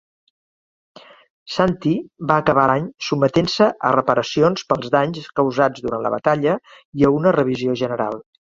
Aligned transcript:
"Santee" 1.55 1.91
va 2.31 2.37
acabar 2.45 2.63
l'any 2.71 2.87
sotmetent-se 3.09 3.69
a 3.91 3.93
reparacions 3.97 4.65
pels 4.73 4.91
danys 4.97 5.31
causats 5.43 5.87
durant 5.87 6.09
la 6.09 6.15
batalla 6.19 6.59
i 7.03 7.09
a 7.11 7.17
una 7.23 7.39
revisió 7.41 7.81
general. 7.87 8.23